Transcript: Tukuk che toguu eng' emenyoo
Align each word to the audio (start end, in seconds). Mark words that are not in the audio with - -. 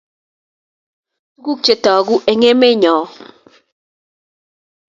Tukuk 1.33 1.59
che 1.65 1.73
toguu 1.83 2.19
eng' 2.31 2.47
emenyoo 2.51 3.05